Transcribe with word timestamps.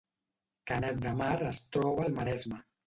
Canet 0.71 1.03
de 1.05 1.13
Mar 1.21 1.37
es 1.53 1.63
troba 1.77 2.09
al 2.11 2.19
Maresme 2.21 2.65